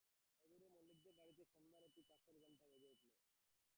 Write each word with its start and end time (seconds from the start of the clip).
অদূরে 0.41 0.67
মল্লিকদের 0.73 1.13
বাড়িতে 1.19 1.43
সন্ধ্যারতির 1.51 2.05
কাঁসরঘণ্টা 2.09 2.57
বেজে 2.65 2.89
উঠল। 2.93 3.09